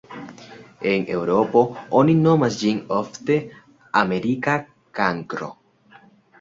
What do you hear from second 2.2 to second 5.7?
nomas ĝin ofte "Amerika kankro".